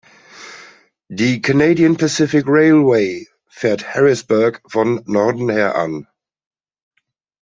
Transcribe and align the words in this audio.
Die 1.09 1.43
Canadian 1.43 1.95
Pacific 1.95 2.45
Railway 2.47 3.27
fährt 3.47 3.93
Harrisburg 3.93 4.59
von 4.65 5.03
Norden 5.05 5.47
her 5.51 5.75
an. 5.75 6.07